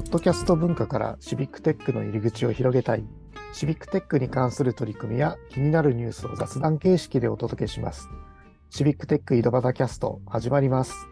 [0.00, 3.04] ポッドキャスト文化からシビックテックの入り口を広げたい、
[3.52, 8.08] シビックテックに関する取り組みや気になるニュースを雑談形式でお届けします。
[8.70, 11.06] シビックテック井戸端キャスト始まります。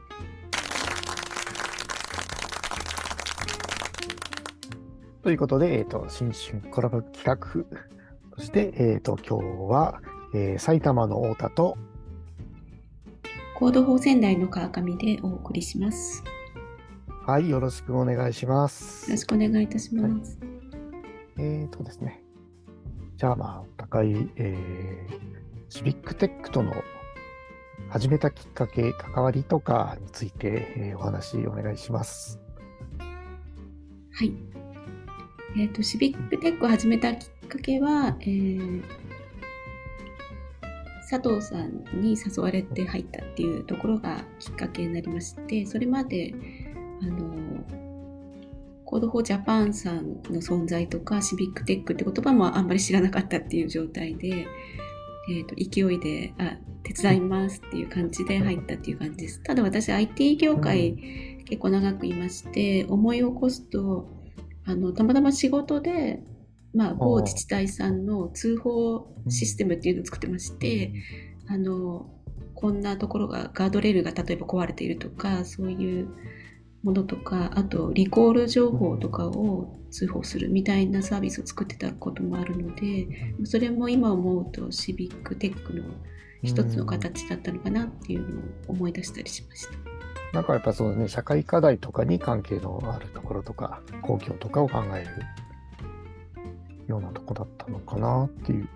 [5.22, 7.66] ということで、えっ、と、新春コラボ企画
[8.38, 10.00] そして、えっ、と、今日は、
[10.32, 11.76] えー埼玉の太田と、
[13.54, 16.24] コード法仙台の川上でお送りします。
[17.28, 19.04] はい、よろしくお願いします。
[19.10, 20.38] よろしくお願いいたします。
[21.36, 22.22] えーとですね。
[23.18, 25.14] じゃあまあ、お互い、えー、
[25.68, 26.72] シビックテックとの
[27.90, 32.40] 始めたきっかけ、関わりとかについて、えーお話お願いします。
[32.98, 34.32] はい。
[35.58, 38.82] えっ、と、シビックテックを始めたきっかけは、えー
[41.10, 46.34] 佐藤さんに誘われて入ったっていうところがきっかけになりまして、それまで、
[47.02, 47.64] あの、
[48.84, 54.46] Code for Japan さんの存在とか、 civic tech って言葉もあんまり知らなかったっていう状態で、
[55.30, 59.42] えー、と勢いであ手伝いますっていう感じで入ったっていう感じです。
[59.42, 60.96] ただ私 IT 業界
[61.44, 64.08] 結構長くいまして思い起こすと
[64.64, 66.22] あのたまたま仕事で、
[66.74, 70.92] まあ、某自治体さんの通報システムっていうのを作ってまして
[71.46, 72.10] あの
[72.54, 76.08] こんなところがガードレールが例えば壊れているとかそういう
[76.88, 85.84] ものとかあとリコール情報とかを通報するみたいなサービスを作ってたこともあるのでそれも今思うとシビックテックの
[86.42, 89.72] 一つの形だったのかなっていうのを思い出したりしました。
[90.32, 95.10] なんかやっぱそうね、社会課題とかに関係のあるところとか、公共とかを考える
[96.86, 98.68] ようなとこだったのかなっていう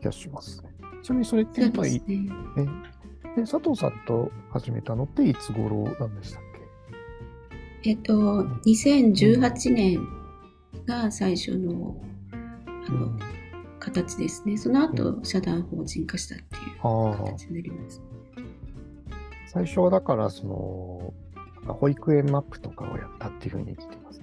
[0.00, 0.68] 気がしますね。
[1.02, 2.94] ちなみにそれってやっぱり、ね。
[3.42, 6.40] 佐藤さんと始めたのっていつ頃なんでした
[7.86, 10.08] えっと、2018年
[10.86, 12.00] が最初の
[12.86, 13.18] あの
[13.78, 14.56] 形ですね。
[14.56, 18.02] その後、社団法人化したっていう形になります。
[19.48, 24.22] 最初はだから、その、保育園マップとかをやったっていうふうに聞いてます。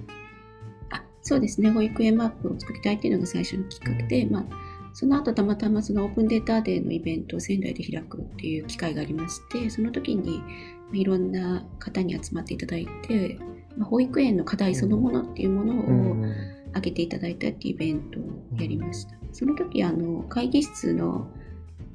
[0.90, 1.69] あそうですね。
[1.69, 4.46] 保育園マップを作りたいっていうのが最初のきっかけで、まあ、
[4.94, 10.44] その後たまたまそのオープンデータデーのイベントを仙台で開くっていう機会がありまして、その時にま
[10.94, 13.38] あいろんな方に集まっていただいて、
[13.78, 18.24] まあ、保育園の課題そのものっていうものを、うん挙げていただいたっていうイベントを
[18.57, 19.16] やりました。
[19.34, 21.28] その時あの会議室の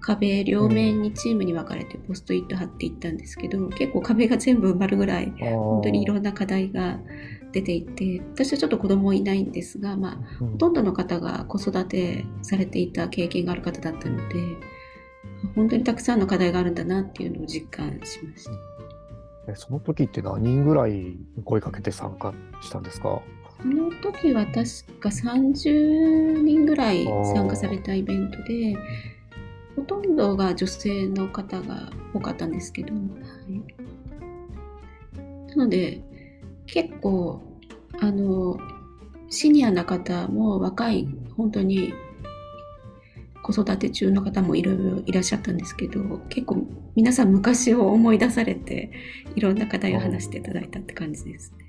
[0.00, 6.98] 壁両面にチームに分かれてポストイット貼っていったんですけど、結構壁が全部埋まるぐらい本本当にいろんな課題が
[7.56, 14.34] 出ていて私はちょっと子供いないんですが、まあ、ほとんどの方が子育てされていた経験がある方だったので
[15.54, 18.50] 本当にたくさんの課題があるんだなっていうのを実感しました。
[19.48, 23.22] えその時って何人ぐらい声かけて参加したんですか？
[23.62, 24.54] その時は確
[25.00, 28.76] か30人ぐらい参加されたイベントで、
[29.76, 33.02] ほとんどが女性の方が多かったんですけど、はい、
[35.56, 36.02] なので
[36.66, 37.43] 結構
[38.00, 38.59] あの
[39.28, 41.94] シニアな方も若い本当に
[43.43, 46.66] 子育て中の方もいろいろいらっしゃったんですけど結構
[46.97, 48.91] 皆さん昔を思い出されて
[49.34, 51.65] いろんな課題を話していただいたって感じですね。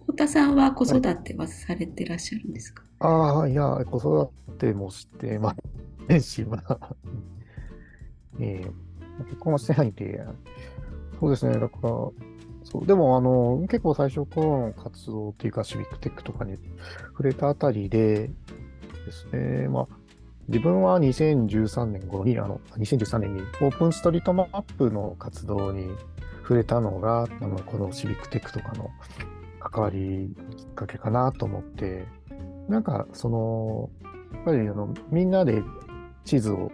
[0.00, 2.82] 太田さんは子育てはされてらっしゃるんですか？
[2.98, 5.54] ああ、いや、子育てもしてま
[6.08, 6.96] せんし、まあ、
[8.40, 8.66] え
[9.26, 10.20] 結婚はしてないんで、
[11.20, 11.90] そうですね、だから、
[12.70, 16.56] そう、でも、あの、結構最初からの活動っていうか、シビックテックとかに
[17.12, 18.30] 触れたあたりで
[19.06, 19.86] ですね、まあ、
[20.48, 25.88] 自分は2013年頃に、あの、2013年にオープンストリートマップの活動に
[26.42, 28.90] 触れたのが、あの、このシビックテックとかの
[29.60, 32.06] 関わりきっかけかなと思って、
[32.68, 33.90] なんか、その、
[34.32, 35.62] やっぱりあのみんなで
[36.24, 36.70] 地図を、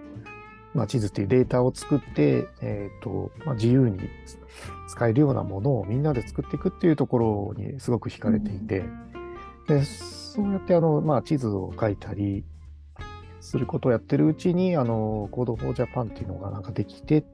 [0.74, 3.98] まあ、地図っていうデータを作って、えっ、と、まあ、自由に
[4.88, 8.84] 使えるようなものをみんなで作っていくっていうところにすごく惹かれていて、
[9.68, 12.44] で、そうやってあの、まあ、地図を書いたり
[13.40, 17.24] することをやってるうちに、あの、 Code for Japan っていうのがなんかできて、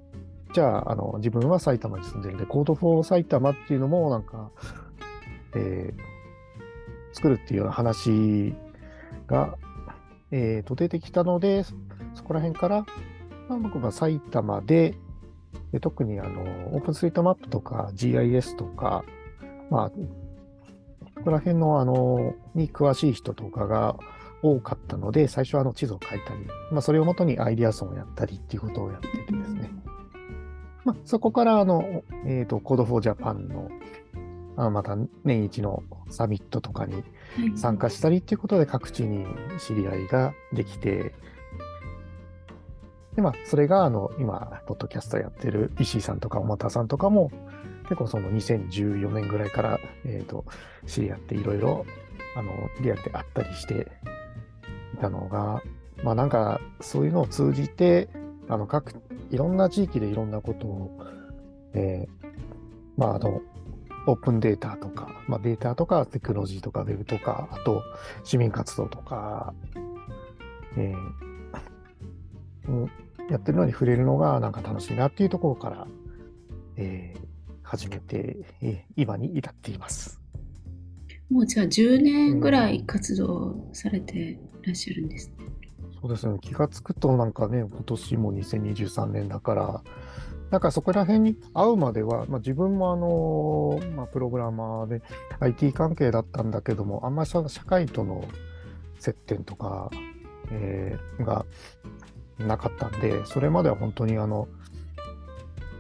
[0.53, 4.51] じゃあ、あの、自分は埼玉に住んでるんで、 Code for 埼玉っていうのもなんか、
[5.55, 6.21] えー
[7.13, 8.55] 作るっていうような話
[9.27, 9.59] が、
[10.31, 11.75] えーと出てきたので、そ
[12.15, 12.87] そこら辺から、
[13.51, 14.95] まあ、僕が埼玉で、
[15.73, 16.43] で特にあの
[16.73, 19.05] オープンストリートマップとか GIS とか、
[19.71, 19.97] まあ、こ
[21.25, 23.97] こら辺のあのに詳しい人とかが
[24.43, 29.71] 多かったので、最初はあの地図を書いたり、まあ、それをもとにアイデアソンをやったりっていうことをやっててですね。
[30.85, 33.69] まあ、そこからあの、えー、と Code for Japan の
[34.57, 37.05] あまた年一のサミットとかにはい
[37.57, 39.27] 参加したりっていうことで各地に
[39.59, 41.15] 知り合いができて、
[43.21, 47.31] で、まあ、それが、あの、今、ポッドキャストやってる石井さんとか、小俣さんとかも、
[47.83, 50.47] 結構その2014年ぐらいから、えっ、と、
[50.87, 51.87] 知り合っていろいろ、
[52.35, 52.51] あの、
[52.81, 53.89] リアルで会ったりして
[54.95, 55.63] いたのが、
[56.03, 58.09] まあなんか、そういうのを通じて、
[58.49, 58.95] あの、各、
[59.31, 60.99] いろんな地域でいろんなことを、
[61.75, 62.31] えー
[62.97, 63.43] まああの、
[64.07, 67.83] オープンデータとか、まあ、データとかテクノロジーとかウェブとか、あと
[68.25, 69.53] 市民活動とか、
[70.79, 71.31] えー
[73.31, 75.87] やってるのに触れるのがなんか楽しいなっていうところから、
[76.77, 77.31] えー
[77.63, 80.21] 始めて、えー今に至っています。
[81.31, 85.47] もうじゃあ10年ぐらい活動されてらっしゃるんですね。
[86.01, 89.83] そうですね、気がつくとなんかね、今年も2023年だから、
[90.51, 95.03] なんかそこら辺に会うまでは、まあ、自分もあの、まあ、プログラマーで
[95.39, 98.25] IT 関係だったんだけども、あんまり社社会との
[98.99, 99.91] 接点とか、
[100.51, 101.47] えーが
[102.47, 104.49] なかったんで、それまでは本当にあの、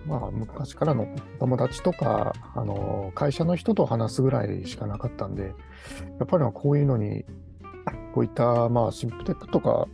[0.06, 1.06] まあ、昔からの
[1.38, 5.54] 友達とか、あの、会社の人と話すぐらいしかなかったんで、
[6.18, 7.24] やっぱりこういうのに、
[8.14, 9.86] こういった、まあ、シンプテックとか、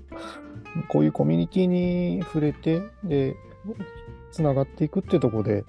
[0.88, 3.36] こういうコミュニティに触れて、で、
[4.30, 5.64] つながっていくってとこで、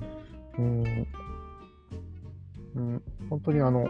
[0.57, 1.07] うん、
[2.75, 3.87] うん、本当にあの、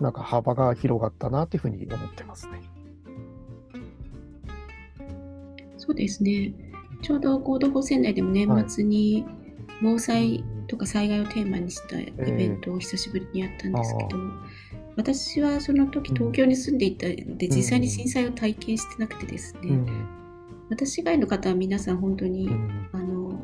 [0.00, 2.62] なんか幅が広がったなっていうふうに思ってますね。
[5.86, 6.52] そうですね。
[7.02, 9.24] ちょうど合同法仙台でも年末に
[9.82, 14.20] 防災とか災害をテーマにしたイベントを久しぶりにやったんですけど、
[14.96, 20.08] 私はその時東京に住んでいたので、実際に震災を体験してなくてですね、うん。
[20.70, 22.88] 私以外の方は皆さん本当に、うん。
[22.92, 23.38] あの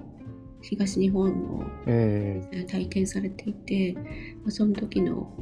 [0.62, 2.66] 東日本のえ。
[2.68, 5.32] 体験されていて、まあその時の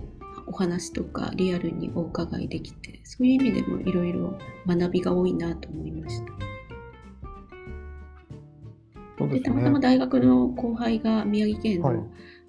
[0.47, 4.37] お話とかリアルにお伺いできてそういう意味でもいろいろ
[4.67, 6.50] 学びが多いなと思いました。
[9.31, 9.83] ですでたまたまね。
[9.83, 11.99] 大学の後輩が宮城県の,、はい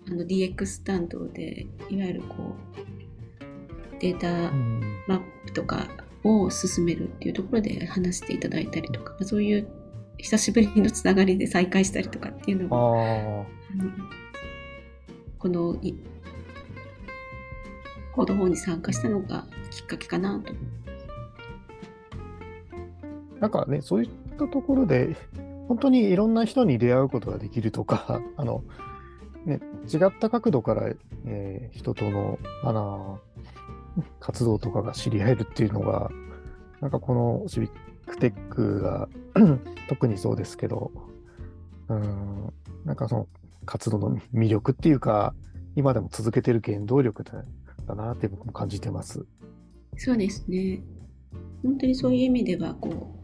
[0.07, 5.87] あの DX スタンドでいわゆるこうデータうんマップとか
[6.23, 9.67] を進めるっていうところで話していただいたりとか、まあそういう
[10.17, 13.91] 久しぶりのつながりで再会したりとかっていうのあもあ、あの
[15.37, 15.93] このい
[18.13, 20.53] 行動法に参加したのがきっかけかなと。
[23.39, 25.15] なんかね、そういったところで、
[25.71, 28.65] 本当にいろんな人に出会うことができるとか、 あの、
[29.45, 33.19] ね、違った角度から、えー人との、あの、
[34.19, 36.11] 活動とかが知り合えるっていうのが、
[36.81, 37.71] なんかこのシビッ
[38.05, 39.07] クテックが
[39.87, 40.91] 特にそうですけど、
[41.87, 42.53] うん、
[42.83, 43.27] なんかその
[43.65, 45.33] 活動の魅力っていうか、
[45.77, 47.45] 今でも続けてる原動力だ
[47.87, 49.25] だなって僕も感じてます。
[49.95, 50.83] そうですね。
[51.63, 53.20] 本当にそういう意味ではこう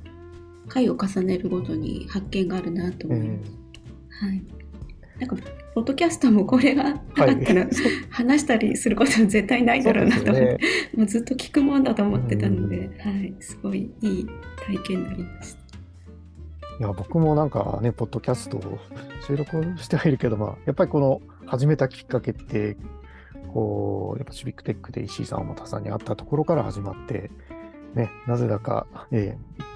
[0.68, 3.52] 回を重ねるごとに発見があるなとえ思います。
[4.26, 4.44] はい。
[5.20, 5.36] なんか
[5.74, 7.68] ポッドキャストもこれがなかはいったら、
[8.10, 10.58] 話したりすることは絶対ないだろうなと思って、ね。
[10.96, 14.28] もうずっと聞くもんだと思ってたので、はい、すごいいい
[14.66, 15.60] 体験になりました。
[16.80, 18.80] いや、僕もなんかね、ポッドキャストを
[19.26, 22.78] 収録してはいるけど、まあ、やっぱりこの始めたきっかけって、
[23.54, 27.30] こう、やっぱシビックテックで石井さん、太田さんに会ったところから始まって、
[27.94, 29.67] ね、なぜだか、えー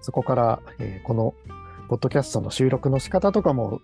[0.00, 1.34] そこから、えーこの、
[1.88, 3.80] ポッドキャストの収録の仕方とかも、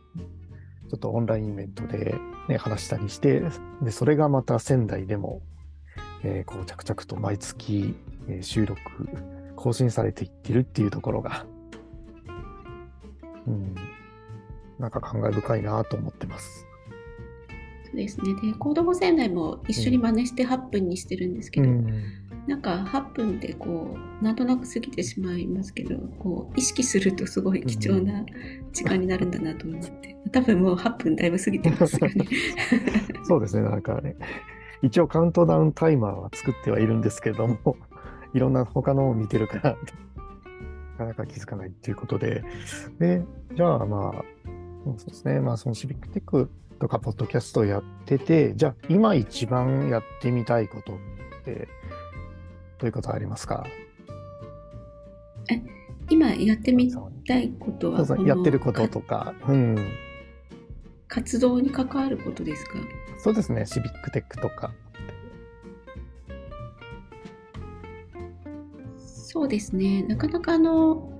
[0.88, 2.14] ちょっとオンラインイベントで、
[2.48, 3.42] ね、話したりして、
[3.82, 5.42] で、それがまた仙台でも、
[6.22, 7.96] えーこう、着々と毎月、
[8.28, 8.80] えー収録、
[9.56, 11.46] 更新されていってるっていうところが、
[13.46, 13.74] うん、
[14.78, 16.66] なんか感慨深いなと思ってます。
[17.84, 18.34] そうですね。
[18.34, 21.68] で、コード語仙台も一緒に真似して8分にしてるんですけど、
[22.46, 28.24] なんか8分ってこうなんとなく過ぎてしまいますけどこう意識するとすごい貴重な
[28.72, 32.26] 時間になるんだなと思って、多分もう8分だいぶ過ぎてますよね。
[33.24, 34.16] そうですね、なんかね、
[34.82, 37.76] 一応カウントダウンタイマーは作ってはいるんですけども、
[38.34, 39.76] いろんな他のを見てるから、
[40.92, 42.44] なかなか気づかないっていうことで、
[42.98, 43.24] で、
[43.54, 44.24] じゃあまあ、
[44.96, 51.68] そうですね、まあそのシビックテックとかポッドキャストをやってて、じゃあ今一番やってみたいことって、
[52.78, 53.66] どういうことありますか？
[56.08, 56.92] 今やってみ
[57.26, 59.76] たいことそうそうやってることとか、うん、
[61.08, 62.78] 活動に関わることですか？
[63.18, 64.72] そうですね、シビックテックとか。
[68.98, 70.02] そうですね。
[70.04, 71.12] なかなかあの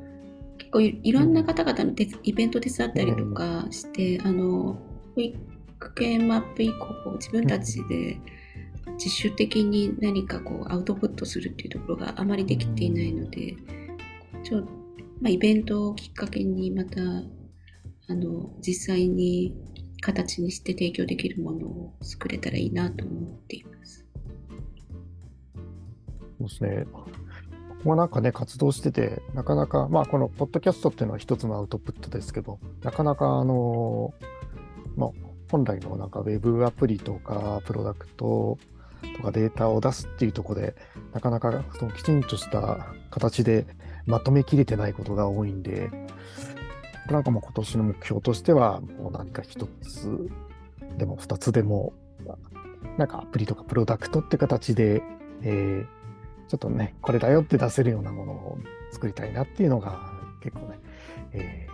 [0.59, 4.79] 結構いいろんな方々の手イベント手伝ったりとかして、あのこ
[5.17, 5.35] うい
[5.81, 8.19] ク系マップ以降、自分たちで
[8.95, 13.57] 自主的に何かこうアウトプットするっていうところがあまりできていないので、
[14.43, 14.63] ちょ
[15.21, 17.01] まあ、イベントをきっかけにまた
[18.09, 19.57] あの実際に
[20.01, 24.07] 形にして提供できるものを作れたらいいなと思っています。
[26.39, 26.87] そうですね。
[26.93, 34.13] ここなんかね、活動してて、なかなか、まあ、このポッドキャストっていうのは一つのアウトプットですけど、なかなか、あの、
[34.97, 35.11] まあ、
[35.51, 38.59] 本来のなんかウェブアプリとか、プロダクト
[39.17, 40.75] とかデータを出すっていうとこで、
[41.13, 43.67] なかなかそのきちんとした形で
[44.07, 45.91] まとめきれてないことが多いんで、
[47.11, 50.29] なんかもう今年の目標としては、もう何か一つ
[50.99, 51.93] でも二つでも、
[52.99, 55.03] なんかアプリとかプロダクトって形で、
[55.43, 55.87] えー、
[56.49, 58.59] ちょっとね、これだよって出せるようなものを
[58.91, 60.13] 作りたいなっていうのが
[60.43, 60.79] 結構ね、
[61.33, 61.67] え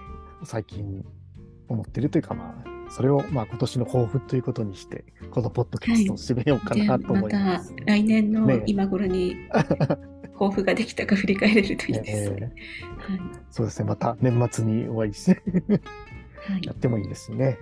[0.42, 1.04] ー、最近
[1.68, 7.72] 思ってるというか、まあ、それをまあ今年の抱負ということにして、このポッドキャストを締めようかなと思います。
[7.72, 9.36] はい、また来年の今頃に、
[10.38, 12.52] 抱負ができたか振り返れるといいですね。
[12.98, 13.20] はい、
[13.50, 15.42] そうですね、また年末にお会いして
[16.64, 17.58] やってもいいですね。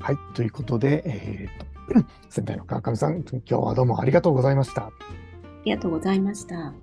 [0.00, 4.86] はい、ということで、えーと、先輩の川上さん、今日はどうもありがとうございました。
[4.86, 4.92] あ
[5.64, 6.74] りがとうございました。